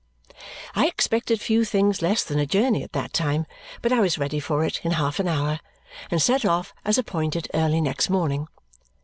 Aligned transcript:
I 0.73 0.87
expected 0.87 1.39
few 1.39 1.63
things 1.63 2.01
less 2.01 2.23
than 2.23 2.39
a 2.39 2.47
journey 2.47 2.81
at 2.81 2.93
that 2.93 3.13
time, 3.13 3.45
but 3.83 3.93
I 3.93 3.99
was 3.99 4.17
ready 4.17 4.39
for 4.39 4.65
it 4.65 4.81
in 4.83 4.93
half 4.93 5.19
an 5.19 5.27
hour 5.27 5.59
and 6.09 6.19
set 6.19 6.43
off 6.43 6.73
as 6.83 6.97
appointed 6.97 7.47
early 7.53 7.81
next 7.81 8.09
morning. 8.09 8.47